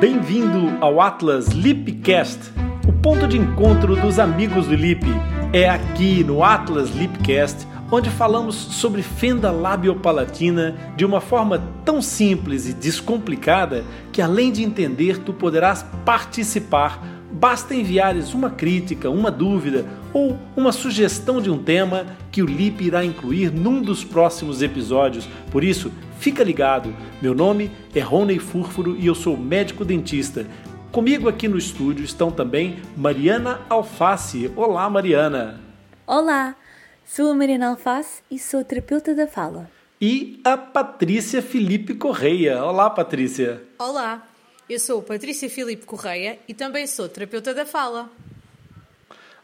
[0.00, 2.52] Bem-vindo ao Atlas Lipcast,
[2.86, 5.04] o ponto de encontro dos amigos do Lip.
[5.52, 12.68] É aqui no Atlas Lipcast onde falamos sobre fenda labiopalatina de uma forma tão simples
[12.68, 17.02] e descomplicada que além de entender, tu poderás participar.
[17.32, 22.84] Basta enviares uma crítica, uma dúvida ou uma sugestão de um tema que o Lip
[22.84, 25.28] irá incluir num dos próximos episódios.
[25.50, 26.94] Por isso, fica ligado.
[27.22, 30.46] Meu nome é Rony Fúrfuro e eu sou médico dentista.
[30.92, 34.50] Comigo aqui no estúdio estão também Mariana Alface.
[34.56, 35.60] Olá, Mariana.
[36.06, 36.56] Olá,
[37.04, 39.70] sou a Mariana Alface e sou terapeuta da fala.
[40.00, 42.64] E a Patrícia Felipe Correia.
[42.64, 43.62] Olá, Patrícia.
[43.78, 44.26] Olá,
[44.68, 48.10] eu sou Patrícia Filipe Correia e também sou terapeuta da fala.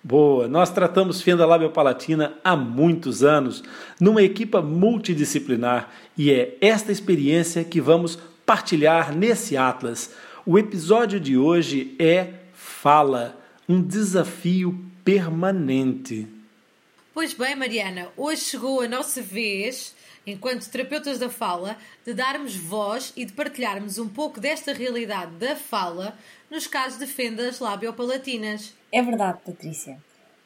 [0.07, 3.65] Boa, nós tratamos fenda labiopalatina há muitos anos,
[3.99, 10.15] numa equipa multidisciplinar, e é esta experiência que vamos partilhar nesse Atlas.
[10.45, 13.35] O episódio de hoje é Fala,
[13.67, 16.29] um desafio permanente.
[17.15, 19.97] Pois bem, Mariana, hoje chegou a nossa vez,
[20.27, 25.57] enquanto terapeutas da fala, de darmos voz e de partilharmos um pouco desta realidade da
[25.57, 26.17] fala
[26.51, 28.75] nos casos de fendas labiopalatinas.
[28.91, 29.99] É verdade, Patrícia.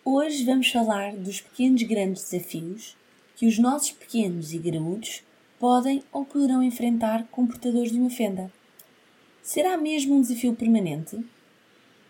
[0.05, 2.97] Hoje vamos falar dos pequenos grandes desafios
[3.37, 5.23] que os nossos pequenos e graúdos
[5.59, 8.51] podem ou poderão enfrentar com portadores de uma fenda.
[9.43, 11.19] Será mesmo um desafio permanente?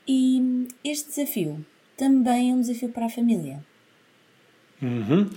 [0.07, 1.65] E este desafio
[1.97, 3.63] também é um desafio para a família.
[4.81, 5.29] Uhum.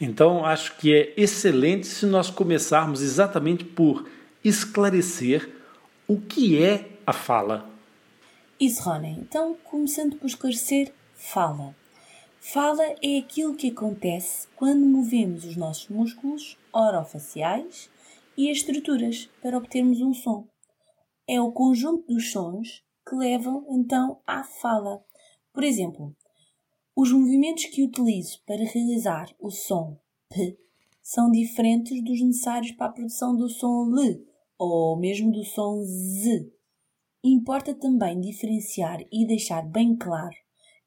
[0.00, 4.08] Então, acho que é excelente se nós começarmos exatamente por
[4.44, 5.48] esclarecer
[6.06, 7.68] o que é a fala.
[8.60, 9.16] Isso, Rony.
[9.20, 11.76] Então, começando por esclarecer, fala.
[12.40, 17.90] Fala é aquilo que acontece quando movemos os nossos músculos orofaciais
[18.36, 20.46] e as estruturas para obtermos um som.
[21.26, 25.02] É o conjunto dos sons que levam então à fala.
[25.52, 26.16] Por exemplo,
[27.00, 29.96] os movimentos que utilizo para realizar o som
[30.28, 30.58] P
[31.00, 34.26] são diferentes dos necessários para a produção do som L
[34.58, 36.52] ou mesmo do som Z.
[37.22, 40.34] Importa também diferenciar e deixar bem claro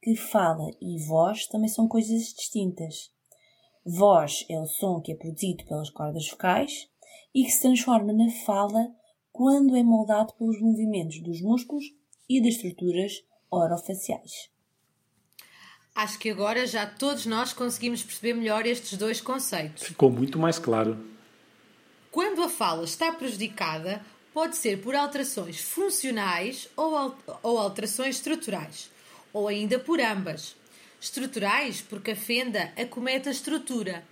[0.02, 3.10] que fala e voz também são coisas distintas.
[3.86, 6.90] Voz é o som que é produzido pelas cordas vocais
[7.34, 8.94] e que se transforma na fala
[9.32, 11.86] quando é moldado pelos movimentos dos músculos
[12.28, 14.52] e das estruturas orofaciais.
[15.94, 19.84] Acho que agora já todos nós conseguimos perceber melhor estes dois conceitos.
[19.84, 20.98] Ficou muito mais claro.
[22.10, 24.02] Quando a fala está prejudicada,
[24.34, 28.90] pode ser por alterações funcionais ou, alterações estruturais,
[29.34, 30.56] ou ainda por ambas.
[31.00, 34.04] Estruturais, porque a fenda acomete a estrutura,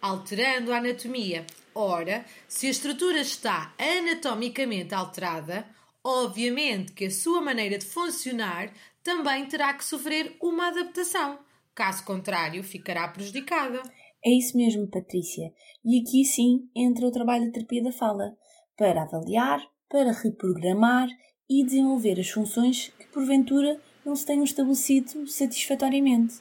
[0.00, 1.46] alterando a anatomia.
[1.74, 5.66] Ora, se a estrutura está anatomicamente alterada,
[6.04, 11.38] obviamente que a sua maneira de funcionar também terá que sofrer uma adaptação.
[11.74, 13.82] Caso contrário, ficará prejudicada.
[14.24, 15.52] É isso mesmo, Patrícia.
[15.84, 18.36] E aqui sim entra o trabalho de terapia da fala
[18.76, 21.08] para avaliar, para reprogramar
[21.48, 26.36] e desenvolver as funções que porventura não se tenham estabelecido satisfatoriamente.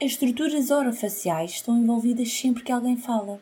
[0.00, 3.40] As estruturas orofaciais estão envolvidas sempre que alguém fala.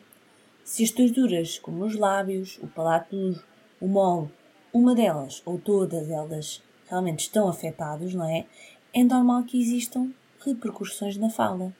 [0.63, 3.15] Se as estruturas, como os lábios, o palato
[3.79, 4.31] o molo,
[4.73, 8.45] uma delas ou todas elas realmente estão afetados, não é?
[8.93, 10.09] É normal que existam
[10.45, 11.73] repercussões na fala.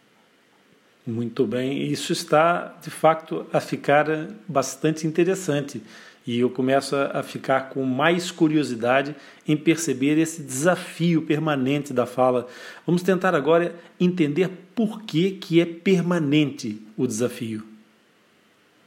[1.05, 4.05] Muito bem, isso está de facto a ficar
[4.47, 5.81] bastante interessante
[6.27, 9.15] e eu começo a, ficar com mais curiosidade
[9.47, 12.45] em perceber esse desafio permanente da fala.
[12.85, 17.65] Vamos tentar agora entender por que, que é permanente o desafio.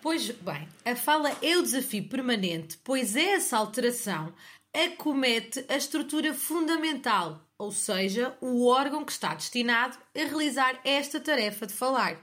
[0.03, 4.34] Pois bem, a fala é o desafio permanente, pois essa alteração
[4.72, 11.66] acomete a estrutura fundamental, ou seja, o órgão que está destinado a realizar esta tarefa
[11.66, 12.20] de falar.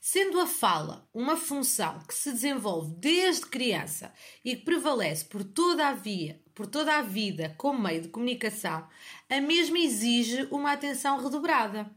[0.00, 5.88] Sendo a fala uma função que se desenvolve desde criança e que prevalece por toda
[5.88, 8.88] a via, por toda a vida como meio de comunicação,
[9.28, 11.90] a mesma exige uma atenção redobrada.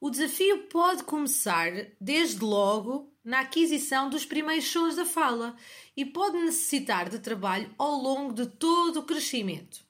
[0.00, 1.70] O desafio pode começar
[2.00, 5.56] desde logo na aquisição dos primeiros sons da fala
[5.96, 9.84] e pode necessitar de trabalho ao longo de todo o crescimento.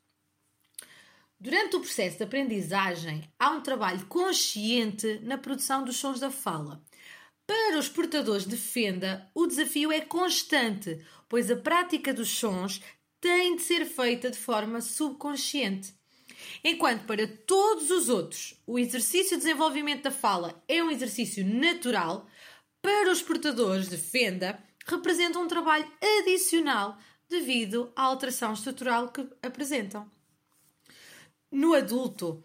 [1.39, 6.83] Durante o processo de aprendizagem, há um trabalho consciente na produção dos sons da fala
[7.47, 10.99] para os portadores de fenda, o desafio é constante,
[11.29, 12.81] pois a prática dos sons
[13.21, 15.93] tem de ser feita de forma subconsciente.
[16.63, 22.27] Enquanto para todos os outros o exercício de desenvolvimento da fala é um exercício natural,
[22.85, 25.91] para os portadores de fenda representa um trabalho
[26.21, 30.07] adicional devido à alteração estrutural que apresentam.
[31.51, 32.45] No adulto,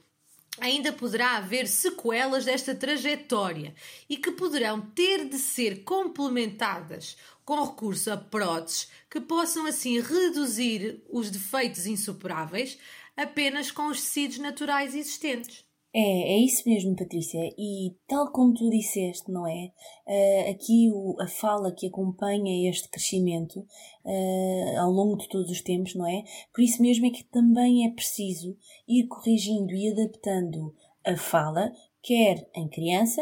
[0.61, 3.75] ainda poderá haver sequelas desta trajetória
[4.09, 11.03] e que poderão ter de ser complementadas com recurso a próteses que possam assim reduzir
[11.09, 12.79] os defeitos insuperáveis
[13.17, 15.68] apenas com os tecidos naturais existentes.
[15.91, 16.01] É,
[16.35, 17.39] é isso mesmo, Patrícia.
[17.57, 19.71] E tal como tu disseste, não é?
[20.05, 25.61] Uh, aqui o, a fala que acompanha este crescimento uh, ao longo de todos os
[25.61, 26.23] tempos, não é?
[26.53, 28.55] Por isso mesmo é que também é preciso
[28.87, 33.21] ir corrigindo e adaptando a fala, quer em criança,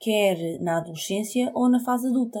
[0.00, 2.40] quer na adolescência ou na fase adulta,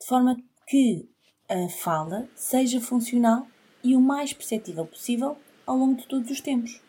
[0.00, 0.36] de forma
[0.68, 1.08] que
[1.48, 3.44] a fala seja funcional
[3.82, 5.36] e o mais perceptível possível
[5.66, 6.80] ao longo de todos os tempos.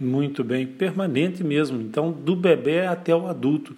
[0.00, 1.80] Muito bem, permanente mesmo.
[1.80, 3.76] Então, do bebê até o adulto.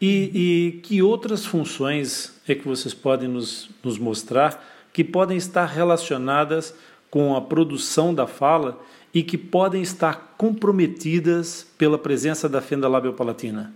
[0.00, 5.66] E, e que outras funções é que vocês podem nos, nos mostrar que podem estar
[5.66, 6.74] relacionadas
[7.10, 8.80] com a produção da fala
[9.12, 13.74] e que podem estar comprometidas pela presença da fenda labiopalatina?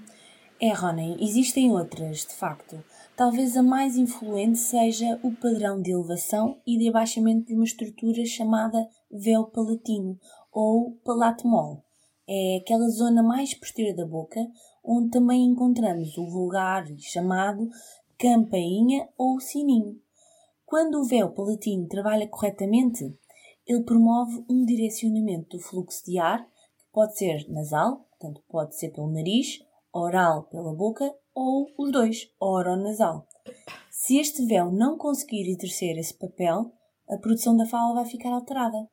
[0.61, 2.83] É, Ronen, existem outras, de facto.
[3.17, 8.25] Talvez a mais influente seja o padrão de elevação e de abaixamento de uma estrutura
[8.25, 8.79] chamada
[9.11, 10.19] véu palatino,
[10.53, 11.81] ou palato mole.
[12.29, 14.41] É aquela zona mais posterior da boca
[14.85, 17.69] onde também encontramos o vulgar chamado
[18.19, 20.01] campainha ou sininho.
[20.65, 23.05] Quando o véu palatino trabalha corretamente,
[23.67, 28.91] ele promove um direcionamento do fluxo de ar, que pode ser nasal, portanto pode ser
[28.91, 29.59] pelo nariz,
[29.93, 33.27] oral pela boca ou os dois, oronasal.
[33.91, 36.73] Se este véu não conseguir exercer esse papel,
[37.09, 38.89] a produção da fala vai ficar alterada.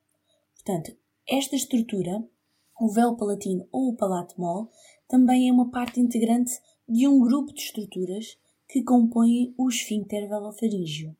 [0.55, 0.95] Portanto,
[1.29, 2.23] esta estrutura,
[2.79, 4.67] o véu palatino ou o palato mole,
[5.07, 6.51] também é uma parte integrante
[6.87, 8.37] de um grupo de estruturas
[8.67, 11.15] que compõem o esfíncter velofaríngeo.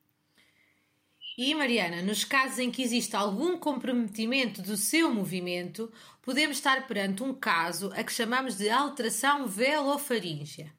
[1.38, 5.92] E Mariana, nos casos em que existe algum comprometimento do seu movimento,
[6.22, 10.74] podemos estar perante um caso a que chamamos de alteração velofaríngea.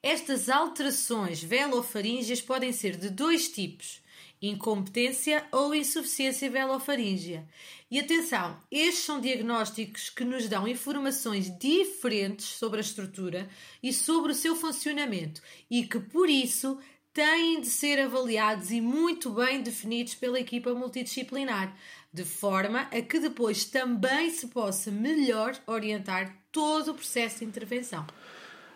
[0.00, 4.00] Estas alterações velofaríngeas podem ser de dois tipos:
[4.40, 7.46] incompetência ou insuficiência velofaríngea.
[7.90, 13.48] E atenção, estes são diagnósticos que nos dão informações diferentes sobre a estrutura
[13.82, 15.40] e sobre o seu funcionamento
[15.70, 16.78] e que, por isso,
[17.12, 21.74] têm de ser avaliados e muito bem definidos pela equipa multidisciplinar,
[22.12, 28.06] de forma a que depois também se possa melhor orientar todo o processo de intervenção.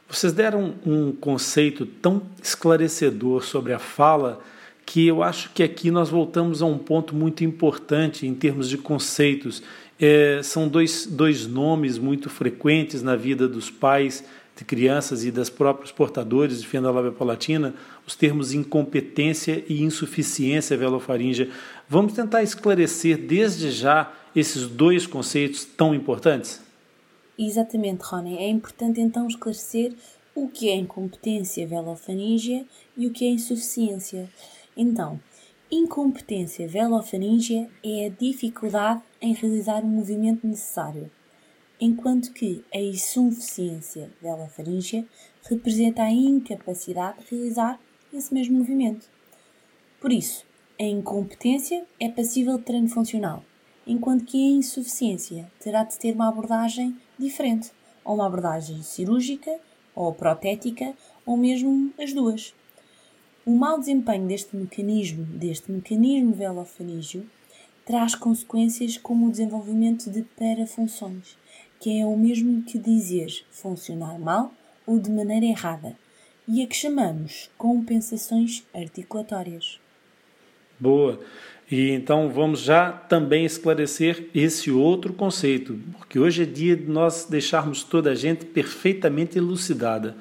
[0.08, 4.42] Vocês deram um conceito tão esclarecedor sobre a fala
[4.84, 8.76] que eu acho que aqui nós voltamos a um ponto muito importante em termos de
[8.76, 9.62] conceitos.
[10.00, 14.24] É, são dois, dois nomes muito frequentes na vida dos pais
[14.56, 17.74] de crianças e das próprios portadores de fenda palatina,
[18.06, 21.48] os termos incompetência e insuficiência velofaríngea.
[21.88, 26.60] Vamos tentar esclarecer desde já esses dois conceitos tão importantes?
[27.38, 28.36] Exatamente, Rony.
[28.38, 29.92] É importante então esclarecer
[30.34, 32.64] o que é incompetência velofaríngea
[32.96, 34.28] e o que é insuficiência.
[34.76, 35.20] Então,
[35.70, 41.10] incompetência velofaríngea é a dificuldade em realizar o movimento necessário,
[41.80, 45.04] enquanto que a insuficiência velofaríngea
[45.48, 47.80] representa a incapacidade de realizar
[48.12, 49.08] esse mesmo movimento.
[50.00, 50.44] Por isso,
[50.80, 53.44] a incompetência é passível de treino funcional,
[53.86, 57.70] enquanto que a insuficiência terá de ter uma abordagem diferente,
[58.04, 59.58] ou uma abordagem cirúrgica,
[59.94, 60.94] ou protética,
[61.26, 62.54] ou mesmo as duas.
[63.44, 67.26] O mau desempenho deste mecanismo, deste mecanismo velofaríngeo,
[67.84, 71.36] traz consequências como o desenvolvimento de parafunções,
[71.80, 74.54] que é o mesmo que dizer funcionar mal
[74.86, 75.96] ou de maneira errada,
[76.46, 79.80] e a que chamamos compensações articulatórias.
[80.78, 81.18] Boa.
[81.68, 87.26] E então vamos já também esclarecer esse outro conceito, porque hoje é dia de nós
[87.28, 90.16] deixarmos toda a gente perfeitamente elucidada.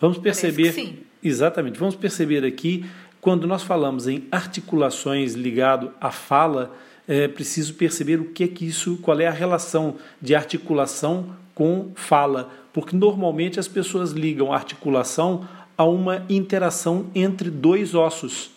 [0.00, 1.04] Vamos perceber.
[1.24, 1.78] Exatamente.
[1.78, 2.84] Vamos perceber aqui,
[3.20, 6.76] quando nós falamos em articulações ligado à fala,
[7.08, 11.92] é preciso perceber o que é que isso, qual é a relação de articulação com
[11.94, 18.50] fala, porque normalmente as pessoas ligam articulação a uma interação entre dois ossos.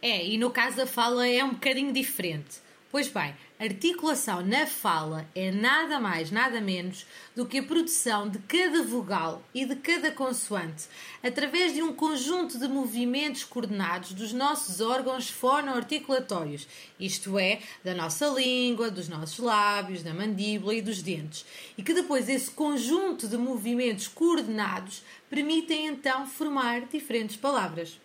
[0.00, 2.62] É, e no caso da fala é um bocadinho diferente.
[2.90, 7.06] Pois bem, articulação na fala é nada mais, nada menos
[7.36, 10.86] do que a produção de cada vogal e de cada consoante
[11.22, 16.66] através de um conjunto de movimentos coordenados dos nossos órgãos fonoarticulatórios,
[16.98, 21.46] isto é, da nossa língua, dos nossos lábios, da mandíbula e dos dentes,
[21.78, 28.03] e que depois esse conjunto de movimentos coordenados permitem então formar diferentes palavras.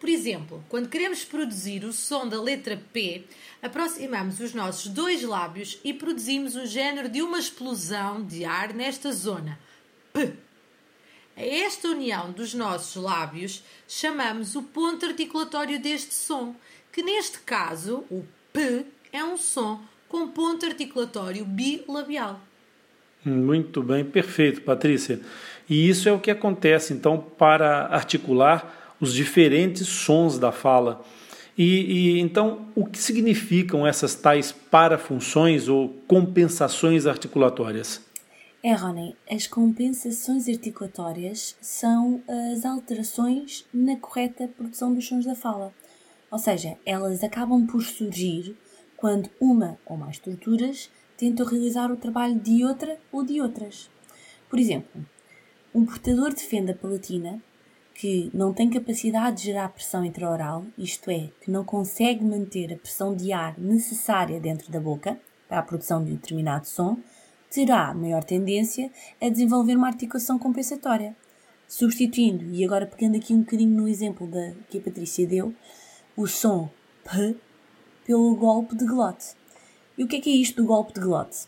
[0.00, 3.22] Por exemplo, quando queremos produzir o som da letra P,
[3.62, 9.12] aproximamos os nossos dois lábios e produzimos o género de uma explosão de ar nesta
[9.12, 9.58] zona.
[10.14, 10.32] P.
[11.36, 16.56] A esta união dos nossos lábios chamamos o ponto articulatório deste som,
[16.90, 22.40] que neste caso, o P, é um som com ponto articulatório bilabial.
[23.22, 25.20] Muito bem, perfeito, Patrícia.
[25.68, 31.02] E isso é o que acontece, então, para articular os diferentes sons da fala.
[31.56, 38.00] E, e, então, o que significam essas tais parafunções ou compensações articulatórias?
[38.62, 45.72] É, Rony, as compensações articulatórias são as alterações na correta produção dos sons da fala.
[46.30, 48.54] Ou seja, elas acabam por surgir
[48.96, 53.90] quando uma ou mais estruturas tentam realizar o trabalho de outra ou de outras.
[54.48, 55.04] Por exemplo,
[55.74, 57.42] um portador de fenda palatina
[58.00, 62.76] que não tem capacidade de gerar pressão intraoral, isto é, que não consegue manter a
[62.78, 66.96] pressão de ar necessária dentro da boca para a produção de um determinado som,
[67.50, 68.90] terá maior tendência
[69.20, 71.14] a desenvolver uma articulação compensatória,
[71.68, 75.54] substituindo, e agora pegando aqui um bocadinho no exemplo da, que a Patrícia deu,
[76.16, 76.70] o som
[77.04, 77.36] P
[78.06, 79.34] pelo golpe de glote.
[79.98, 81.40] E o que é que é isto do golpe de glote?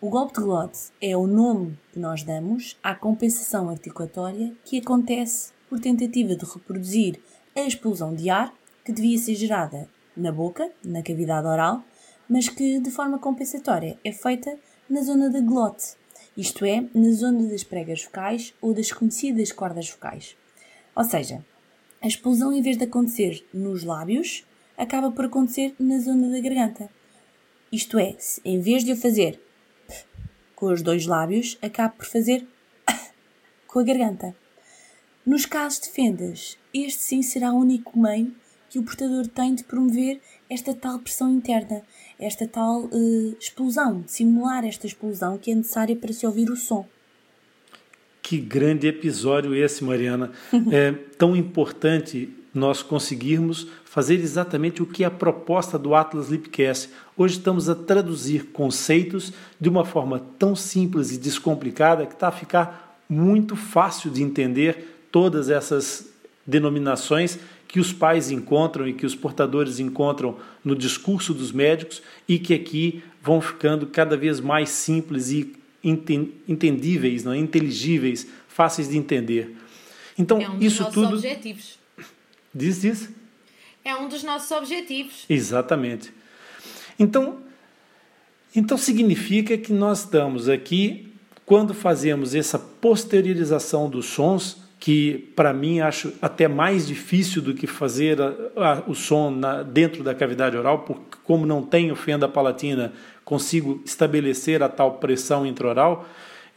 [0.00, 5.57] O golpe de glote é o nome que nós damos à compensação articulatória que acontece
[5.68, 7.20] por tentativa de reproduzir
[7.54, 11.84] a explosão de ar que devia ser gerada na boca, na cavidade oral,
[12.28, 14.58] mas que de forma compensatória é feita
[14.88, 15.94] na zona da glote,
[16.36, 20.36] isto é, na zona das pregas vocais ou das conhecidas cordas vocais.
[20.94, 21.44] Ou seja,
[22.00, 24.46] a explosão, em vez de acontecer nos lábios,
[24.76, 26.88] acaba por acontecer na zona da garganta.
[27.72, 29.40] Isto é, em vez de eu fazer
[30.54, 32.46] com os dois lábios, acabo por fazer
[33.66, 34.34] com a garganta.
[35.28, 38.32] Nos casos de fendas, este sim será o único meio
[38.70, 40.18] que o portador tem de promover
[40.48, 41.82] esta tal pressão interna,
[42.18, 46.56] esta tal uh, explosão, de simular esta explosão que é necessária para se ouvir o
[46.56, 46.88] som.
[48.22, 50.32] Que grande episódio esse, Mariana.
[50.72, 56.88] é tão importante nós conseguirmos fazer exatamente o que é a proposta do Atlas Lipcast.
[57.14, 59.30] Hoje estamos a traduzir conceitos
[59.60, 64.97] de uma forma tão simples e descomplicada que está a ficar muito fácil de entender
[65.10, 66.10] todas essas
[66.46, 67.38] denominações
[67.68, 72.54] que os pais encontram e que os portadores encontram no discurso dos médicos e que
[72.54, 75.54] aqui vão ficando cada vez mais simples e
[76.48, 77.38] entendíveis, não é?
[77.38, 79.54] inteligíveis, fáceis de entender.
[80.18, 81.14] Então, é um isso tudo.
[81.14, 81.78] Objetivos.
[82.54, 83.10] Diz, diz.
[83.84, 85.24] É um dos nossos objetivos.
[85.28, 86.12] Exatamente.
[86.98, 87.38] Então,
[88.54, 91.12] então significa que nós estamos aqui,
[91.46, 97.66] quando fazemos essa posteriorização dos sons, que para mim acho até mais difícil do que
[97.66, 102.28] fazer a, a, o som na, dentro da cavidade oral, porque como não tenho fenda
[102.28, 102.92] palatina,
[103.24, 106.06] consigo estabelecer a tal pressão intraoral.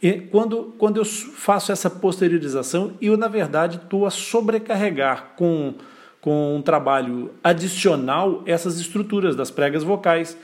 [0.00, 5.74] E quando, quando eu faço essa posteriorização, eu na verdade estou a sobrecarregar com,
[6.20, 10.36] com um trabalho adicional essas estruturas das pregas vocais.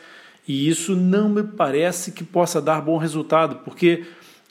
[0.46, 4.04] E isso não me parece que possa dar bom resultado, porque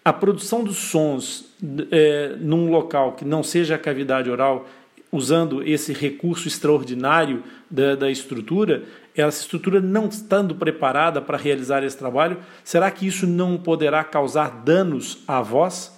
[0.08, 1.44] a produção dos sons
[1.92, 4.66] é, num local que não seja a cavidade oral,
[5.12, 11.98] usando esse recurso extraordinário da, da estrutura, essa estrutura não estando preparada para realizar esse
[11.98, 15.92] trabalho, será que isso não poderá causar danos à voz?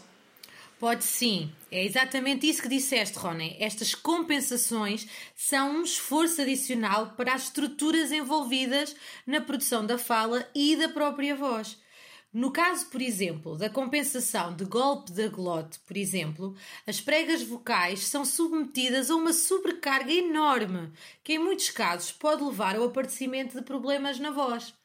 [0.80, 1.52] Pode sim.
[1.72, 3.58] É exatamente isso que disseste, Rony.
[3.60, 8.96] Estas compensações são um esforço adicional para as estruturas envolvidas
[9.28, 11.78] na produção da fala e da própria voz.
[12.32, 16.56] No caso, por exemplo, da compensação de golpe da glote, por exemplo,
[16.86, 20.92] as pregas vocais são submetidas a uma sobrecarga enorme,
[21.24, 24.76] que em muitos casos pode levar ao aparecimento de problemas na voz.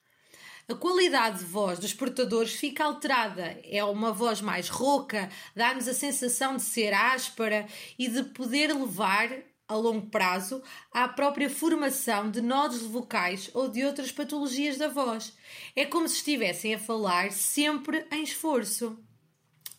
[0.66, 3.60] A qualidade de voz dos portadores fica alterada.
[3.64, 7.66] É uma voz mais rouca, dá-nos a sensação de ser áspera
[7.98, 9.28] e de poder levar
[9.74, 10.62] a longo prazo
[10.92, 15.36] à própria formação de nódulos vocais ou de outras patologias da voz.
[15.74, 18.96] É como se estivessem a falar sempre em esforço.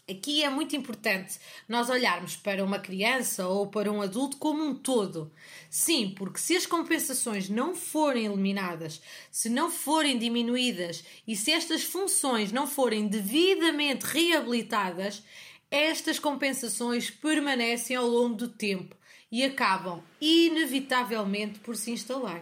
[0.07, 4.75] Aqui é muito importante nós olharmos para uma criança ou para um adulto como um
[4.75, 5.31] todo.
[5.67, 11.83] Sim, porque se as compensações não forem eliminadas, se não forem diminuídas e se estas
[11.83, 15.23] funções não forem devidamente reabilitadas,
[15.71, 18.95] estas compensações permanecem ao longo do tempo
[19.35, 22.39] e acabam inevitavelmente por se instalar.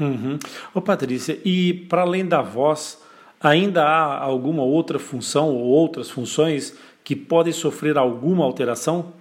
[0.00, 0.36] Uhum.
[0.74, 3.00] Ô Patrícia, e para além da voz,
[3.40, 9.14] ainda há alguma outra função ou outras funções que podem sofrer alguma alteração?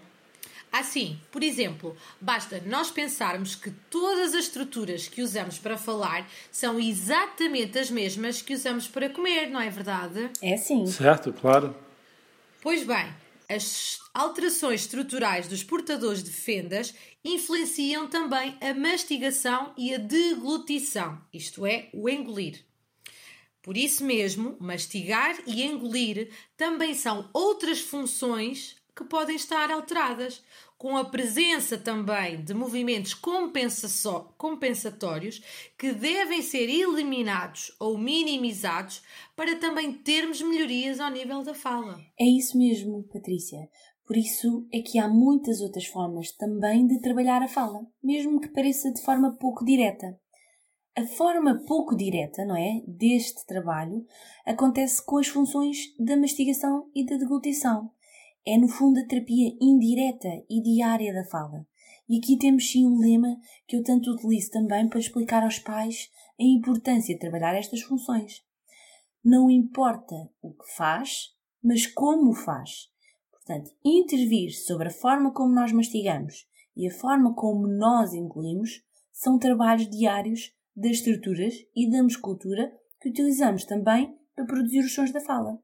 [0.72, 6.80] Assim, por exemplo, basta nós pensarmos que todas as estruturas que usamos para falar são
[6.80, 10.32] exatamente as mesmas que usamos para comer, não é verdade?
[10.42, 10.88] É sim.
[10.88, 11.76] Certo, claro.
[12.60, 13.06] Pois bem,
[13.54, 16.94] as alterações estruturais dos portadores de fendas
[17.24, 22.66] influenciam também a mastigação e a deglutição, isto é, o engolir.
[23.62, 30.44] Por isso mesmo, mastigar e engolir também são outras funções que podem estar alteradas,
[30.84, 35.42] com a presença também de movimentos compensatórios
[35.78, 39.02] que devem ser eliminados ou minimizados
[39.34, 42.02] para também termos melhorias ao nível da fala.
[42.20, 43.70] É isso mesmo, Patrícia.
[44.06, 48.50] Por isso é que há muitas outras formas também de trabalhar a fala, mesmo que
[48.50, 50.20] pareça de forma pouco direta.
[50.98, 54.06] A forma pouco direta, não é, deste trabalho
[54.46, 57.90] acontece com as funções da mastigação e da deglutição.
[58.46, 61.66] É, no fundo, a terapia indireta e diária da fala.
[62.10, 66.12] E aqui temos sim um lema que eu tanto utilizo também para explicar aos pais
[66.40, 68.44] a importância de trabalhar estas funções.
[69.24, 71.30] Não importa o que faz,
[71.64, 72.90] mas como faz.
[73.32, 76.46] Portanto, intervir sobre a forma como nós mastigamos
[76.76, 83.10] e a forma como nós engolimos são trabalhos diários das estruturas e da musculatura que
[83.10, 85.63] utilizamos também para produzir os sons da fala.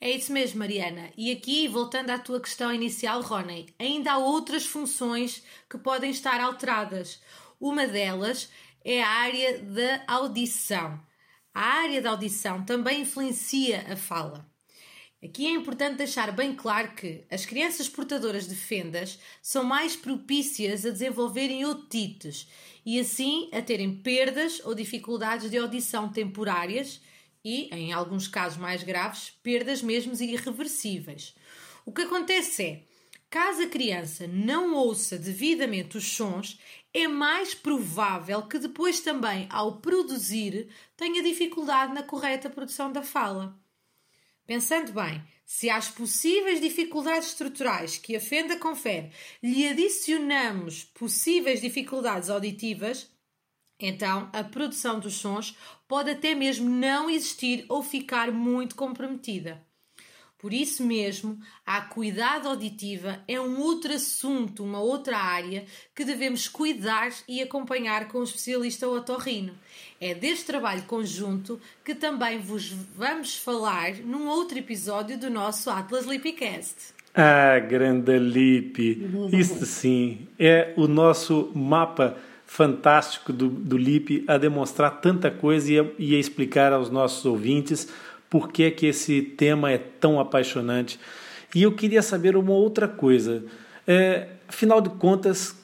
[0.00, 1.10] É isso mesmo, Mariana.
[1.16, 6.40] E aqui, voltando à tua questão inicial, Ronnie, ainda há outras funções que podem estar
[6.40, 7.20] alteradas.
[7.60, 8.48] Uma delas
[8.84, 11.00] é a área da audição.
[11.52, 14.48] A área da audição também influencia a fala.
[15.20, 20.86] Aqui é importante deixar bem claro que as crianças portadoras de fendas são mais propícias
[20.86, 22.46] a desenvolverem otites
[22.86, 27.00] e assim a terem perdas ou dificuldades de audição temporárias
[27.44, 31.34] e, em alguns casos mais graves, perdas mesmo irreversíveis.
[31.84, 32.82] O que acontece é,
[33.30, 36.58] caso a criança não ouça devidamente os sons,
[36.92, 43.58] é mais provável que depois também, ao produzir, tenha dificuldade na correta produção da fala.
[44.46, 49.10] Pensando bem, se às possíveis dificuldades estruturais que a fenda confere
[49.42, 53.10] lhe adicionamos possíveis dificuldades auditivas,
[53.80, 59.62] então, a produção dos sons pode até mesmo não existir ou ficar muito comprometida.
[60.38, 61.36] Por isso mesmo,
[61.66, 65.64] a acuidade auditiva é um outro assunto, uma outra área
[65.94, 69.52] que devemos cuidar e acompanhar com o especialista otorrino.
[70.00, 76.06] É deste trabalho conjunto que também vos vamos falar num outro episódio do nosso Atlas
[76.06, 76.94] Lipicast.
[77.12, 78.78] Ah, grande Lip!
[79.32, 82.16] Isto sim, é o nosso mapa
[82.48, 87.24] fantástico do, do LIP a demonstrar tanta coisa e a, e a explicar aos nossos
[87.26, 87.88] ouvintes
[88.28, 90.98] por que, que esse tema é tão apaixonante.
[91.54, 93.44] E eu queria saber uma outra coisa.
[93.86, 95.56] É, afinal de contas,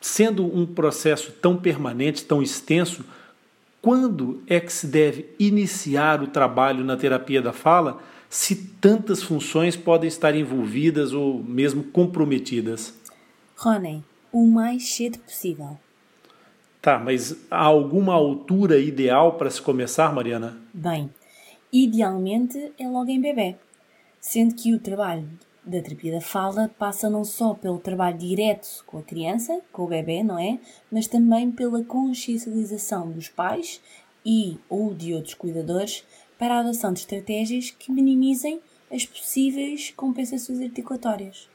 [0.00, 3.04] sendo um processo tão permanente, tão extenso,
[3.82, 9.76] quando é que se deve iniciar o trabalho na terapia da fala se tantas funções
[9.76, 12.94] podem estar envolvidas ou mesmo comprometidas?
[13.56, 15.78] Rony, o mais cedo possível.
[16.80, 20.56] Tá, mas há alguma altura ideal para se começar, Mariana?
[20.72, 21.10] Bem,
[21.70, 23.56] idealmente é logo em bebê,
[24.18, 25.28] sendo que o trabalho
[25.62, 29.88] da terapia da fala passa não só pelo trabalho direto com a criança, com o
[29.88, 30.58] bebê, não é?
[30.90, 33.78] Mas também pela consciencialização dos pais
[34.24, 36.02] e ou de outros cuidadores
[36.38, 38.58] para a adoção de estratégias que minimizem
[38.90, 41.49] as possíveis compensações articulatórias.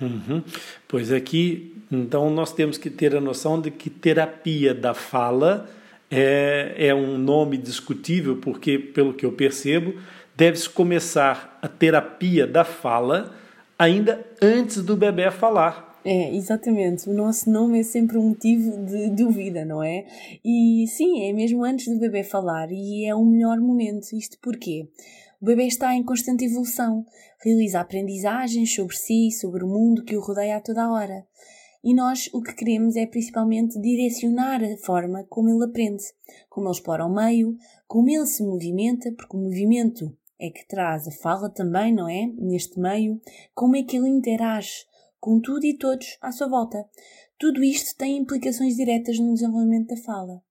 [0.00, 0.42] Uhum.
[0.88, 5.68] Pois aqui, então, nós temos que ter a noção de que terapia da fala
[6.10, 9.94] é, é um nome discutível, porque, pelo que eu percebo,
[10.36, 13.34] deve-se começar a terapia da fala
[13.78, 15.92] ainda antes do bebê falar.
[16.04, 17.08] É, exatamente.
[17.08, 20.04] O nosso nome é sempre um motivo de dúvida, não é?
[20.44, 24.12] E sim, é mesmo antes do bebê falar e é o melhor momento.
[24.12, 24.86] Isto porquê?
[25.40, 27.06] O bebê está em constante evolução,
[27.44, 31.26] realiza aprendizagens sobre si, sobre o mundo que o rodeia a toda hora.
[31.82, 36.02] E nós o que queremos é principalmente direcionar a forma como ele aprende,
[36.48, 41.06] como ele explora o meio, como ele se movimenta, porque o movimento é que traz
[41.06, 42.26] a fala também, não é?
[42.38, 43.20] Neste meio,
[43.54, 44.86] como é que ele interage
[45.20, 46.88] com tudo e todos à sua volta.
[47.38, 50.42] Tudo isto tem implicações diretas no desenvolvimento da fala.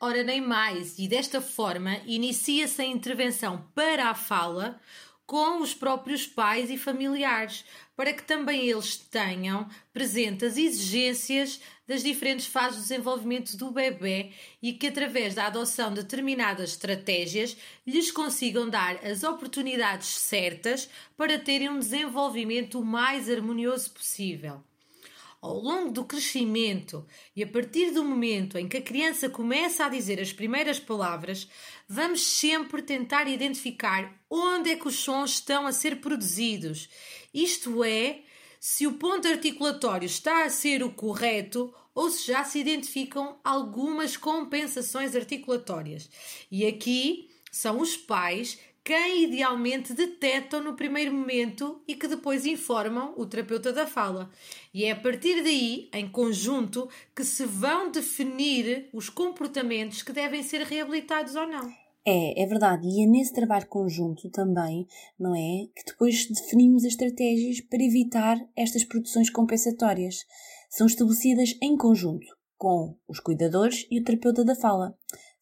[0.00, 4.80] Ora, nem mais, e desta forma inicia-se a intervenção para a fala
[5.28, 7.62] com os próprios pais e familiares,
[7.94, 14.32] para que também eles tenham presente as exigências das diferentes fases do desenvolvimento do bebê
[14.62, 21.38] e que, através da adoção de determinadas estratégias, lhes consigam dar as oportunidades certas para
[21.38, 24.64] terem um desenvolvimento o mais harmonioso possível
[25.40, 29.88] ao longo do crescimento e a partir do momento em que a criança começa a
[29.88, 31.48] dizer as primeiras palavras,
[31.88, 36.88] vamos sempre tentar identificar onde é que os sons estão a ser produzidos.
[37.32, 38.22] Isto é,
[38.58, 44.16] se o ponto articulatório está a ser o correto ou se já se identificam algumas
[44.16, 46.08] compensações articulatórias.
[46.50, 53.12] E aqui são os pais quem idealmente detectam no primeiro momento e que depois informam
[53.18, 54.30] o terapeuta da fala.
[54.72, 60.42] E é a partir daí, em conjunto, que se vão definir os comportamentos que devem
[60.42, 61.70] ser reabilitados ou não.
[62.02, 62.88] É, é verdade.
[62.88, 64.86] E é nesse trabalho conjunto também,
[65.20, 65.66] não é?
[65.76, 70.24] Que depois definimos as estratégias para evitar estas produções compensatórias.
[70.70, 74.96] São estabelecidas em conjunto com os cuidadores e o terapeuta da fala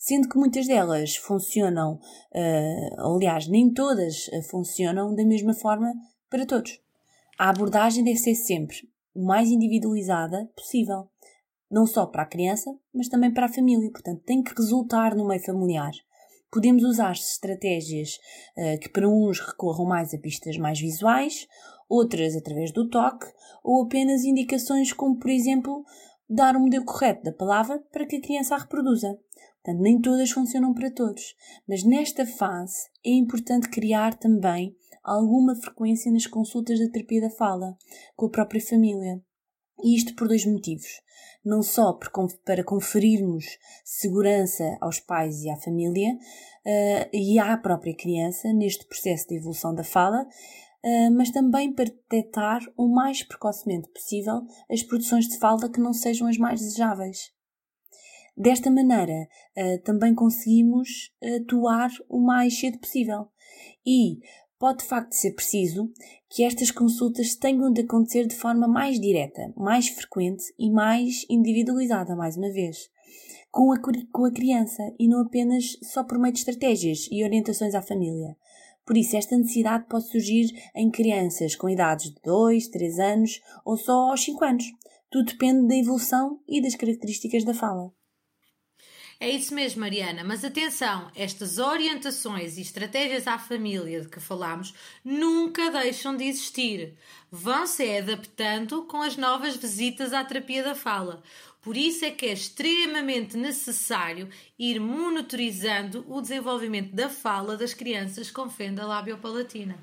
[0.07, 5.92] sendo que muitas delas funcionam, uh, aliás, nem todas uh, funcionam da mesma forma
[6.31, 6.81] para todos.
[7.37, 11.09] A abordagem deve ser sempre o mais individualizada possível,
[11.69, 15.27] não só para a criança, mas também para a família, portanto, tem que resultar no
[15.27, 15.92] meio familiar.
[16.53, 18.16] Podemos usar estratégias
[18.57, 21.49] uh, que para uns recorram mais a pistas mais visuais,
[21.88, 23.27] outras através do toque,
[23.64, 25.85] ou apenas indicações como, por exemplo,
[26.31, 29.19] dar o modelo correto da palavra para que a criança a reproduza.
[29.66, 31.35] Portanto, nem todas funcionam para todos,
[31.68, 37.76] mas nesta fase é importante criar também alguma frequência nas consultas da terapia da fala
[38.14, 39.20] com a própria família.
[39.83, 41.02] E isto por dois motivos.
[41.44, 43.44] Não só para conferirmos
[43.85, 49.74] segurança aos pais e à família uh, e à própria criança neste processo de evolução
[49.74, 55.68] da fala, uh, mas também para detectar o mais precocemente possível as produções de fala
[55.68, 57.36] que não sejam as mais desejáveis.
[58.37, 63.29] Desta maneira, uh, também conseguimos atuar o mais cedo possível.
[63.85, 64.18] E
[64.59, 65.90] pode de facto ser preciso
[66.29, 72.14] que estas consultas tenham de acontecer de forma mais direta, mais frequente e mais individualizada,
[72.14, 72.90] mais uma vez,
[73.51, 73.81] com a,
[74.12, 78.37] com a criança e não apenas só por meio de estratégias e orientações à família.
[78.85, 83.77] Por isso, esta necessidade pode surgir em crianças com idades de 2, 3 anos ou
[83.77, 84.64] só aos 5 anos.
[85.11, 87.95] Tudo depende da evolução e das características da fala.
[89.18, 94.74] É isso mesmo, Mariana, mas atenção, estas orientações e estratégias à família de que falamos
[95.02, 96.92] nunca deixam de existir.
[97.33, 101.22] Vão se adaptando com as novas visitas à terapia da fala.
[101.62, 108.31] Por isso é que é extremamente necessário ir monitorizando o desenvolvimento da fala das crianças
[108.31, 109.76] com fenda labiopalatina.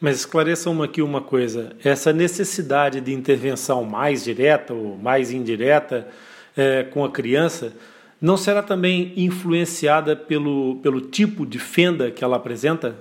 [0.00, 6.08] Mas esclareçam aqui uma coisa: essa necessidade de intervenção mais direta ou mais indireta
[6.56, 7.72] é, com a criança
[8.20, 12.98] não será também influenciada pelo, pelo tipo de fenda que ela apresenta?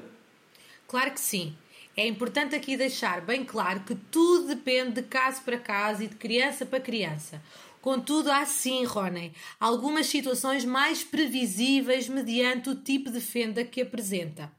[0.88, 1.56] Claro que sim.
[1.95, 6.15] É importante aqui deixar bem claro que tudo depende de caso para caso e de
[6.15, 7.41] criança para criança.
[7.82, 14.51] Contudo, há sim, Rony, algumas situações mais previsíveis mediante o tipo de fenda que apresenta.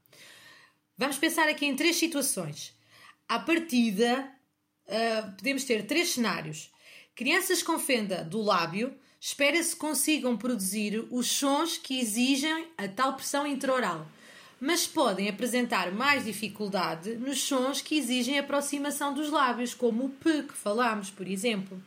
[0.97, 2.75] Vamos pensar aqui em três situações.
[3.29, 4.29] À partida,
[4.87, 6.73] uh, podemos ter três cenários.
[7.15, 13.47] Crianças com fenda do lábio espera-se consigam produzir os sons que exigem a tal pressão
[13.47, 14.07] intraoral,
[14.61, 20.43] mas podem apresentar mais dificuldade nos sons que exigem aproximação dos lábios, como o P
[20.43, 21.81] que falámos, por exemplo.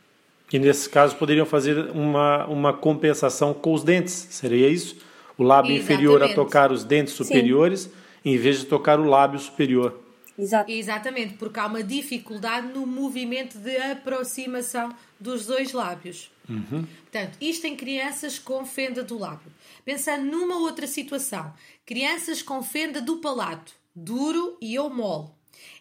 [0.52, 4.96] E nesse caso poderiam fazer uma, uma compensação com os dentes, seria isso?
[5.38, 5.82] O lábio Exatamente.
[5.82, 7.90] inferior a tocar os dentes superiores, Sim.
[8.24, 9.98] em vez de tocar o lábio superior.
[10.38, 10.70] Exato.
[10.70, 16.31] Exatamente, porque há uma dificuldade no movimento de aproximação dos dois lábios.
[16.48, 16.84] Uhum.
[16.84, 19.52] Portanto, isto em crianças com fenda do lábio.
[19.84, 21.52] Pensando numa outra situação,
[21.86, 25.30] crianças com fenda do palato, duro e ou mole.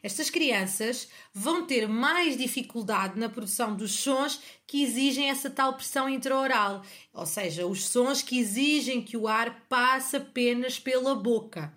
[0.03, 6.09] Estas crianças vão ter mais dificuldade na produção dos sons que exigem essa tal pressão
[6.09, 11.73] intraoral, ou seja, os sons que exigem que o ar passe apenas pela boca.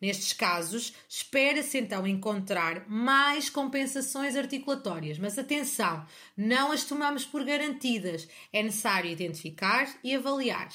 [0.00, 6.04] Nestes casos, espera-se então encontrar mais compensações articulatórias, mas atenção,
[6.36, 10.68] não as tomamos por garantidas, é necessário identificar e avaliar.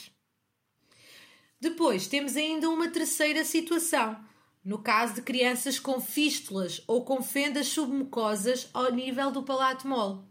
[1.62, 4.18] Depois temos ainda uma terceira situação,
[4.64, 10.22] no caso de crianças com fístulas ou com fendas submucosas ao nível do palato mole.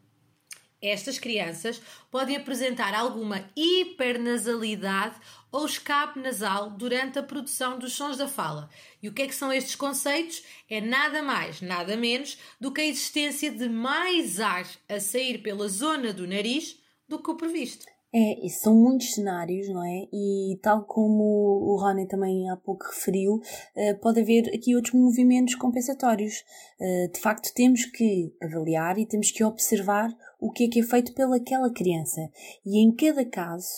[0.81, 5.17] Estas crianças podem apresentar alguma hipernasalidade
[5.51, 8.69] ou escape nasal durante a produção dos sons da fala.
[9.03, 10.43] E o que é que são estes conceitos?
[10.69, 15.69] É nada mais, nada menos do que a existência de mais ar a sair pela
[15.69, 17.87] zona do nariz, do que o previsto.
[18.13, 20.09] É, e são muitos cenários, não é?
[20.11, 23.39] E tal como o Rony também há pouco referiu,
[23.77, 26.43] eh, pode haver aqui outros movimentos compensatórios.
[26.81, 30.83] Eh, de facto, temos que avaliar e temos que observar o que é que é
[30.83, 32.31] feito pelaquela criança.
[32.65, 33.69] E em cada caso,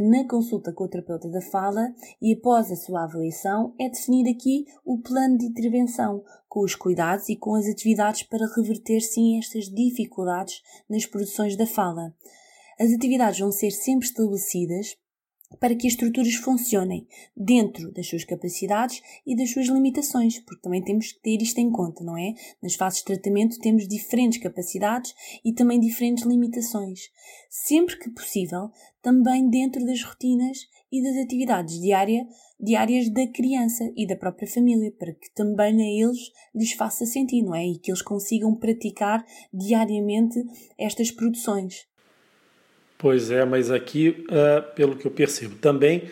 [0.00, 4.64] na consulta com o terapeuta da fala e após a sua avaliação, é definir aqui
[4.84, 9.66] o plano de intervenção, com os cuidados e com as atividades para reverter sim estas
[9.66, 12.12] dificuldades nas produções da fala.
[12.80, 14.96] As atividades vão ser sempre estabelecidas
[15.60, 20.82] para que as estruturas funcionem dentro das suas capacidades e das suas limitações, porque também
[20.82, 22.34] temos que ter isto em conta, não é?
[22.62, 25.14] Nas fases de tratamento temos diferentes capacidades
[25.44, 27.10] e também diferentes limitações.
[27.50, 28.70] Sempre que possível,
[29.02, 30.58] também dentro das rotinas
[30.90, 32.26] e das atividades diária,
[32.60, 37.46] diárias da criança e da própria família, para que também a eles lhes faça sentido,
[37.46, 37.66] não é?
[37.66, 40.42] E que eles consigam praticar diariamente
[40.78, 41.86] estas produções.
[42.98, 46.04] Pois é, mas aqui, uh, pelo que eu percebo também,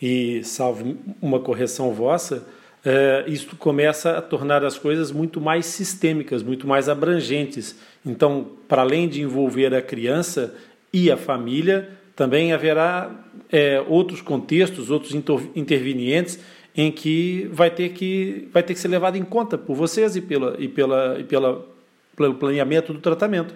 [0.00, 2.46] e salvo uma correção vossa,
[2.84, 7.76] uh, isto começa a tornar as coisas muito mais sistêmicas, muito mais abrangentes.
[8.04, 10.54] Então, para além de envolver a criança
[10.92, 13.10] e a família, também haverá
[13.50, 15.14] é, outros contextos, outros
[15.54, 16.38] intervenientes
[16.76, 20.20] em que vai ter que vai ter que ser levado em conta por vocês e
[20.20, 21.64] pela e pela e pela
[22.16, 23.54] pelo planeamento do tratamento.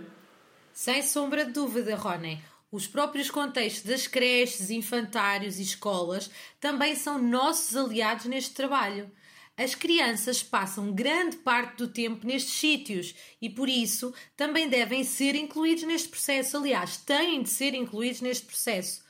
[0.73, 2.39] Sem sombra de dúvida, Rony.
[2.73, 9.11] Os próprios contextos das creches, infantários e escolas também são nossos aliados neste trabalho.
[9.55, 15.35] As crianças passam grande parte do tempo nestes sítios e, por isso, também devem ser
[15.35, 16.57] incluídos neste processo.
[16.57, 19.05] Aliás, têm de ser incluídos neste processo.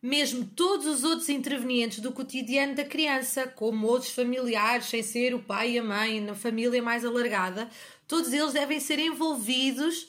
[0.00, 5.42] Mesmo todos os outros intervenientes do cotidiano da criança, como outros familiares, sem ser o
[5.42, 7.68] pai e a mãe, na família mais alargada,
[8.06, 10.06] todos eles devem ser envolvidos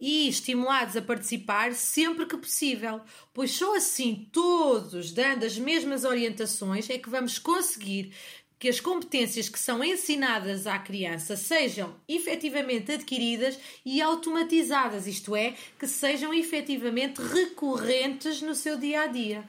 [0.00, 3.00] e estimulados a participar sempre que possível,
[3.32, 8.12] pois só assim, todos dando as mesmas orientações, é que vamos conseguir
[8.58, 15.54] que as competências que são ensinadas à criança sejam efetivamente adquiridas e automatizadas, isto é,
[15.78, 19.44] que sejam efetivamente recorrentes no seu dia a dia.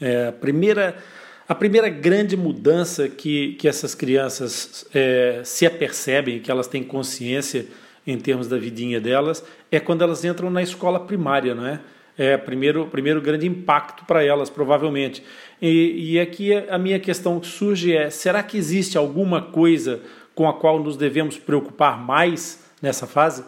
[0.00, 1.02] É, a primeira.
[1.48, 7.66] A primeira grande mudança que, que essas crianças é, se apercebem, que elas têm consciência
[8.06, 11.80] em termos da vidinha delas, é quando elas entram na escola primária, não é?
[12.16, 15.22] É primeiro, primeiro grande impacto para elas, provavelmente.
[15.60, 20.02] E, e aqui a minha questão que surge é: será que existe alguma coisa
[20.34, 23.44] com a qual nos devemos preocupar mais nessa fase?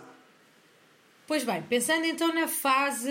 [1.26, 3.10] Pois bem, pensando então na fase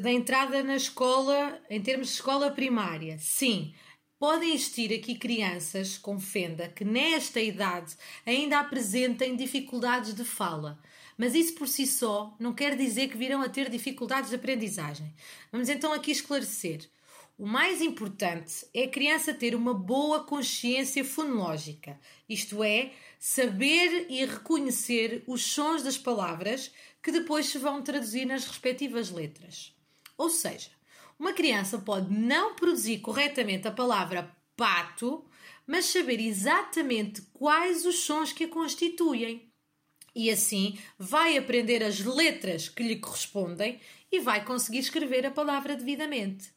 [0.00, 3.72] da entrada na escola, em termos de escola primária, sim,
[4.18, 10.80] Podem existir aqui crianças com fenda que nesta idade ainda apresentem dificuldades de fala,
[11.18, 15.14] mas isso por si só não quer dizer que virão a ter dificuldades de aprendizagem.
[15.52, 16.88] Vamos então aqui esclarecer.
[17.36, 24.24] O mais importante é a criança ter uma boa consciência fonológica, isto é, saber e
[24.24, 29.76] reconhecer os sons das palavras que depois se vão traduzir nas respectivas letras.
[30.16, 30.70] Ou seja,
[31.18, 35.24] uma criança pode não produzir corretamente a palavra pato,
[35.66, 39.50] mas saber exatamente quais os sons que a constituem.
[40.14, 45.76] E assim vai aprender as letras que lhe correspondem e vai conseguir escrever a palavra
[45.76, 46.54] devidamente.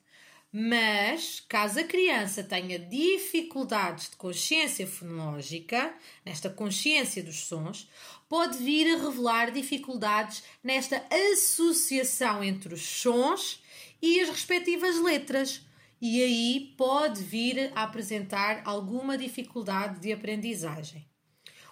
[0.52, 5.94] Mas, caso a criança tenha dificuldades de consciência fonológica,
[6.26, 7.88] nesta consciência dos sons,
[8.28, 13.62] pode vir a revelar dificuldades nesta associação entre os sons
[14.02, 15.62] e as respectivas letras.
[16.02, 21.06] E aí pode vir a apresentar alguma dificuldade de aprendizagem.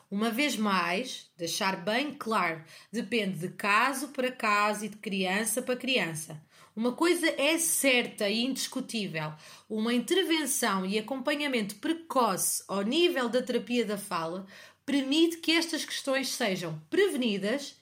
[0.10, 5.76] Uma vez mais, deixar bem claro, depende de caso para caso e de criança para
[5.76, 6.42] criança.
[6.74, 9.34] Uma coisa é certa e indiscutível:
[9.70, 14.46] uma intervenção e acompanhamento precoce ao nível da terapia da fala
[14.86, 17.76] permite que estas questões sejam prevenidas,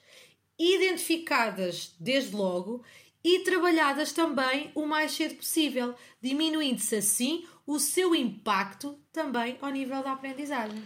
[0.58, 2.82] identificadas desde logo
[3.26, 10.00] e trabalhadas também o mais cedo possível, diminuindo-se assim o seu impacto também ao nível
[10.00, 10.80] da aprendizagem.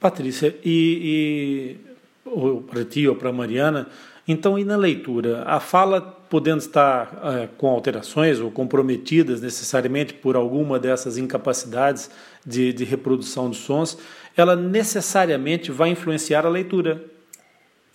[0.00, 1.78] Patrícia, e,
[2.26, 2.30] e
[2.68, 3.88] para ti ou para a Mariana,
[4.26, 5.44] então e na leitura?
[5.44, 12.10] A fala podendo estar é, com alterações ou comprometidas necessariamente por alguma dessas incapacidades
[12.44, 13.96] de, de reprodução de sons,
[14.36, 17.15] ela necessariamente vai influenciar a leitura.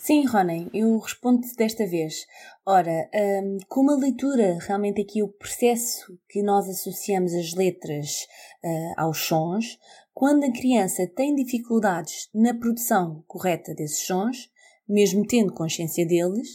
[0.04, 2.26] Sim, Ronen, eu respondo desta vez.
[2.66, 8.26] Ora, um, como a leitura, realmente aqui o processo que nós associamos as letras
[8.64, 9.78] uh, aos sons,
[10.12, 14.50] quando a criança tem dificuldades na produção correta desses sons,
[14.90, 16.50] mesmo tendo consciência deles,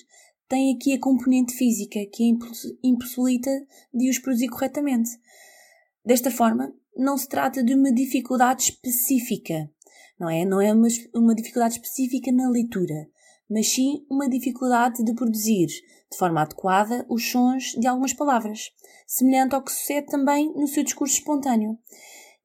[0.48, 2.24] tem aqui a componente física que
[2.82, 5.10] impossibilita de os produzir corretamente.
[6.04, 9.70] Desta forma, não se trata de uma dificuldade específica,
[10.18, 10.44] não é?
[10.44, 13.08] Não é uma, uma dificuldade específica na leitura,
[13.48, 18.70] mas sim uma dificuldade de produzir de forma adequada os sons de algumas palavras,
[19.06, 21.78] semelhante ao que sucede também no seu discurso espontâneo.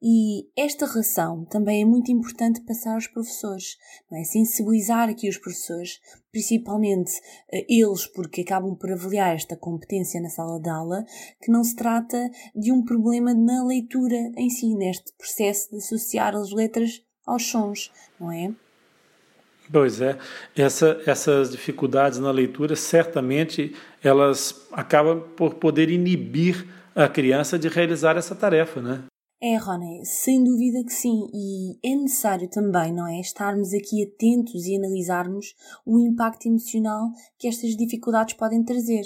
[0.04, 3.76] E esta relação também é muito importante passar aos professores,
[4.10, 4.24] não é?
[4.24, 6.00] Sensibilizar aqui os professores,
[6.32, 11.04] principalmente uh, eles, porque acabam por avaliar esta competência na sala de aula,
[11.40, 16.34] que não se trata de um problema na leitura em si, neste processo de associar
[16.34, 18.52] as letras aos sons, não é?
[19.72, 20.18] Pois é,
[20.54, 28.16] Essa, essas dificuldades na leitura certamente elas acabam por poder inibir a criança de realizar
[28.18, 29.04] essa tarefa, né?
[29.44, 33.18] É, Rony, sem dúvida que sim, e é necessário também, não é?
[33.18, 35.54] Estarmos aqui atentos e analisarmos
[35.84, 39.02] o impacto emocional que estas dificuldades podem trazer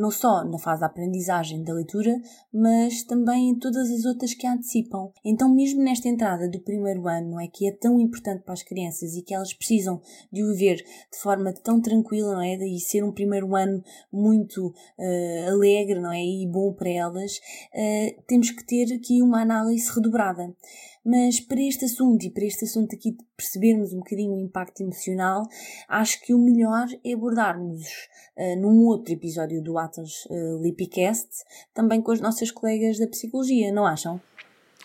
[0.00, 2.16] não só na fase da aprendizagem da leitura,
[2.52, 5.12] mas também em todas as outras que a antecipam.
[5.22, 8.62] Então, mesmo nesta entrada do primeiro ano, não é que é tão importante para as
[8.62, 10.00] crianças e que elas precisam
[10.32, 12.54] de o viver de forma tão tranquila, não é?
[12.54, 16.24] E ser um primeiro ano muito uh, alegre, não é?
[16.24, 20.54] E bom para elas, uh, temos que ter aqui uma análise redobrada.
[21.04, 24.82] Mas para este assunto e para este assunto aqui de percebermos um bocadinho o impacto
[24.82, 25.46] emocional,
[25.88, 27.86] acho que o melhor é abordarmos
[28.36, 31.28] uh, num outro episódio do Atlas uh, Lipicast,
[31.72, 34.20] também com as nossas colegas da psicologia, não acham?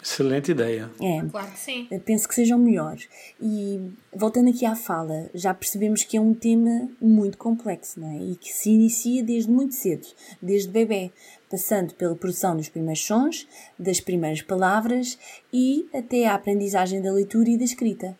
[0.01, 0.91] Excelente ideia.
[1.01, 1.21] É.
[1.31, 1.87] Claro que sim.
[2.05, 3.07] Penso que sejam melhores.
[3.41, 8.17] E voltando aqui à fala, já percebemos que é um tema muito complexo, não é?
[8.17, 10.05] E que se inicia desde muito cedo,
[10.41, 11.11] desde bebê,
[11.55, 13.47] passando pela produção dos primeiros sons,
[13.79, 15.17] das primeiras palavras
[15.53, 18.17] e até a aprendizagem da leitura e da escrita.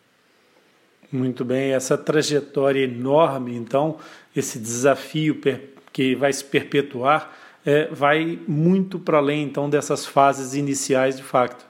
[1.12, 3.98] Muito bem, essa trajetória enorme, então,
[4.34, 5.38] esse desafio
[5.92, 11.66] que vai se perpetuar, é, vai muito para além, então, dessas fases iniciais de facto.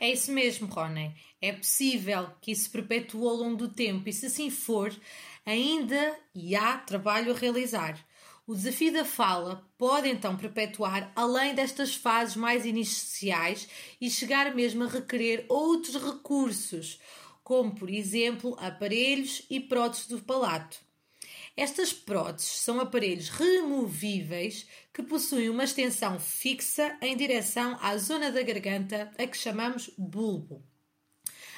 [0.00, 1.14] É isso mesmo, Rony.
[1.40, 4.92] É possível que isso se perpetue ao longo do tempo e, se assim for,
[5.46, 7.96] ainda e há trabalho a realizar.
[8.46, 13.66] O desafio da fala pode então perpetuar além destas fases mais iniciais
[13.98, 17.00] e chegar mesmo a requerer outros recursos,
[17.42, 20.78] como por exemplo aparelhos e próteses do palato.
[21.56, 28.42] Estas próteses são aparelhos removíveis que possuem uma extensão fixa em direção à zona da
[28.42, 30.62] garganta, a que chamamos bulbo.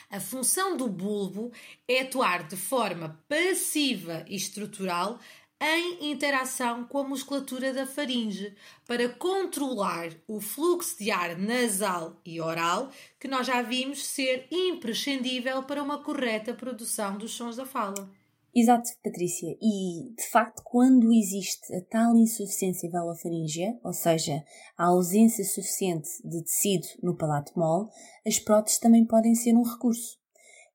[0.09, 1.51] A função do bulbo
[1.89, 5.19] é atuar de forma passiva e estrutural
[5.61, 8.55] em interação com a musculatura da faringe
[8.87, 15.63] para controlar o fluxo de ar nasal e oral, que nós já vimos ser imprescindível
[15.63, 18.11] para uma correta produção dos sons da fala.
[18.59, 19.55] Exato, Patrícia.
[19.61, 24.43] E, de facto, quando existe a tal insuficiência velofaríngea, ou seja,
[24.79, 27.91] a ausência suficiente de tecido no palato mole,
[28.27, 30.19] as próteses também podem ser um recurso.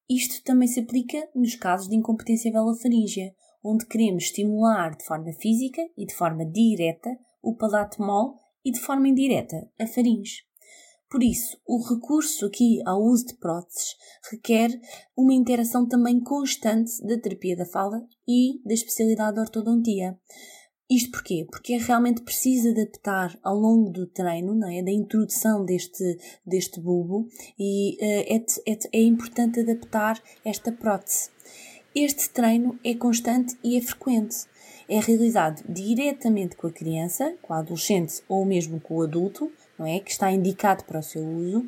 [0.07, 5.81] Isto também se aplica nos casos de incompetência velofaríngea, onde queremos estimular de forma física
[5.97, 7.09] e de forma direta
[7.41, 10.43] o palato mole e de forma indireta a faringe.
[11.09, 13.95] Por isso, o recurso aqui ao uso de próteses
[14.31, 14.69] requer
[15.15, 20.17] uma interação também constante da terapia da fala e da especialidade de ortodontia.
[20.89, 21.45] Isto porquê?
[21.49, 24.81] Porque é realmente preciso adaptar ao longo do treino, não é?
[24.83, 31.29] da introdução deste, deste bulbo, e uh, é, é, é importante adaptar esta prótese.
[31.93, 34.45] Este treino é constante e é frequente.
[34.87, 39.85] É realizado diretamente com a criança, com a adolescente ou mesmo com o adulto, não
[39.85, 39.99] é?
[39.99, 41.59] Que está indicado para o seu uso.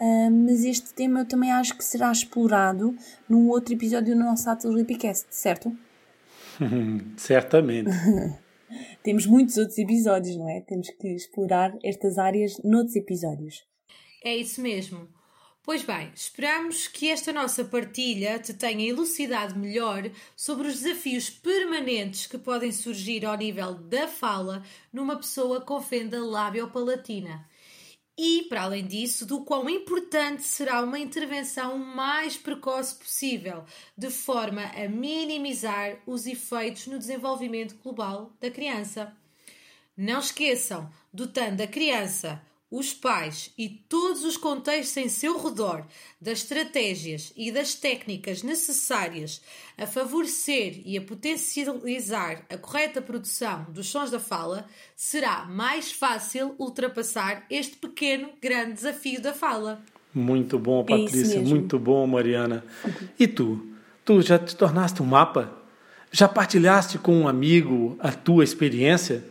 [0.00, 2.96] Uh, mas este tema eu também acho que será explorado
[3.28, 5.76] num outro episódio do nosso Atlas Lipicast, certo?
[7.16, 7.90] Certamente.
[9.02, 10.60] Temos muitos outros episódios, não é?
[10.60, 13.64] Temos que explorar estas áreas noutros episódios.
[14.24, 15.08] É isso mesmo.
[15.64, 22.26] Pois bem, esperamos que esta nossa partilha te tenha elucidado melhor sobre os desafios permanentes
[22.26, 27.48] que podem surgir ao nível da fala numa pessoa com fenda lábio-palatina.
[28.14, 33.64] E, para além disso, do quão importante será uma intervenção o mais precoce possível,
[33.96, 39.16] de forma a minimizar os efeitos no desenvolvimento global da criança.
[39.96, 42.42] Não esqueçam, dotando a criança
[42.76, 45.86] os pais e todos os contextos em seu redor
[46.20, 49.40] das estratégias e das técnicas necessárias
[49.78, 54.66] a favorecer e a potencializar a correta produção dos sons da fala,
[54.96, 59.80] será mais fácil ultrapassar este pequeno grande desafio da fala.
[60.12, 62.64] Muito bom, Patrícia, é muito bom, Mariana.
[63.18, 63.68] E tu?
[64.04, 65.52] Tu já te tornaste um mapa?
[66.10, 69.24] Já partilhaste com um amigo a tua experiência?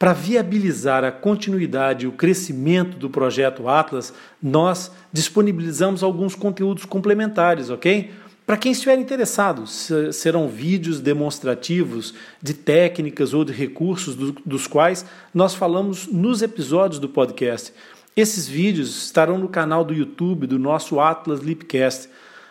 [0.00, 7.68] Para viabilizar a continuidade e o crescimento do projeto Atlas, nós disponibilizamos alguns conteúdos complementares,
[7.68, 8.10] ok?
[8.46, 15.54] Para quem estiver interessado, serão vídeos demonstrativos de técnicas ou de recursos dos quais nós
[15.54, 17.70] falamos nos episódios do podcast.
[18.16, 22.08] Esses vídeos estarão no canal do YouTube do nosso Atlas Lipcast.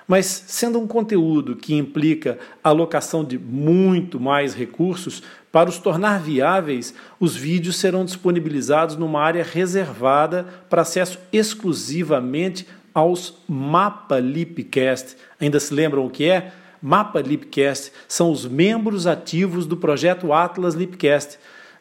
[0.09, 6.95] Mas, sendo um conteúdo que implica alocação de muito mais recursos, para os tornar viáveis,
[7.19, 15.15] os vídeos serão disponibilizados numa área reservada para acesso exclusivamente aos Mapa Lipcast.
[15.39, 16.53] Ainda se lembram o que é?
[16.81, 21.37] Mapa Lipcast são os membros ativos do projeto Atlas Lipcast.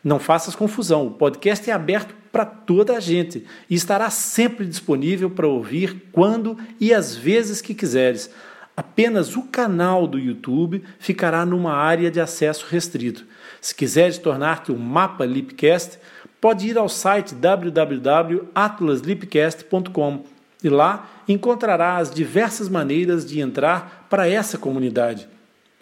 [0.08, 5.28] Não faças confusão, o podcast é aberto para toda a gente e estará sempre disponível
[5.28, 8.30] para ouvir quando e as vezes que quiseres.
[8.74, 13.26] Apenas o canal do YouTube ficará numa área de acesso restrito.
[13.60, 15.98] Se quiseres tornar-te um mapa Lipcast,
[16.40, 20.24] pode ir ao site www.atlaslipcast.com
[20.64, 25.28] e lá encontrará as diversas maneiras de entrar para essa comunidade.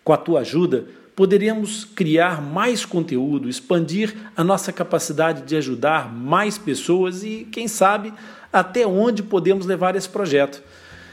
[0.03, 6.59] Com a tua ajuda, poderíamos criar mais conteúdo, expandir a nossa capacidade de ajudar mais
[6.59, 8.13] pessoas e, quem sabe,
[8.53, 10.63] até onde podemos levar esse projeto.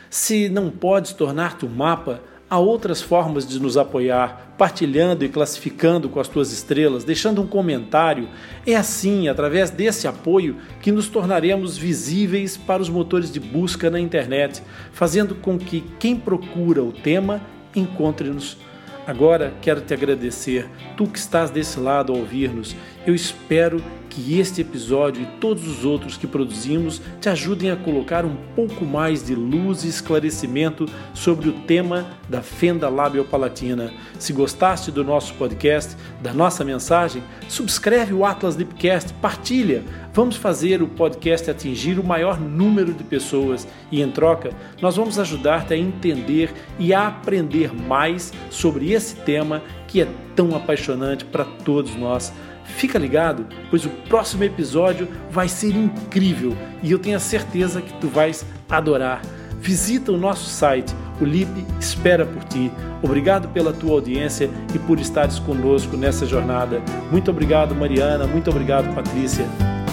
[0.09, 6.09] Se não podes tornar-te um mapa, há outras formas de nos apoiar, partilhando e classificando
[6.09, 8.27] com as tuas estrelas, deixando um comentário.
[8.67, 14.01] É assim, através desse apoio, que nos tornaremos visíveis para os motores de busca na
[14.01, 17.41] internet, fazendo com que quem procura o tema
[17.73, 18.57] encontre-nos
[19.05, 22.75] Agora quero te agradecer, tu que estás desse lado a ouvir-nos.
[23.05, 23.83] Eu espero
[24.13, 28.85] que este episódio e todos os outros que produzimos te ajudem a colocar um pouco
[28.85, 30.85] mais de luz e esclarecimento
[31.15, 33.91] sobre o tema da fenda labiopalatina.
[34.19, 39.83] Se gostaste do nosso podcast, da nossa mensagem, subscreve o Atlas Lipcast, partilha.
[40.13, 45.17] Vamos fazer o podcast atingir o maior número de pessoas e, em troca, nós vamos
[45.17, 51.43] ajudar-te a entender e a aprender mais sobre esse tema que é tão apaixonante para
[51.43, 52.31] todos nós.
[52.65, 57.93] Fica ligado, pois o próximo episódio vai ser incrível e eu tenho a certeza que
[57.93, 59.21] tu vais adorar.
[59.59, 62.71] Visita o nosso site, o LIP espera por ti.
[63.01, 66.81] Obrigado pela tua audiência e por estares conosco nessa jornada.
[67.11, 68.25] Muito obrigado, Mariana.
[68.27, 69.45] Muito obrigado, Patrícia.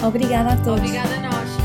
[0.03, 0.79] Obrigada a todos.
[0.79, 1.60] Obrigada,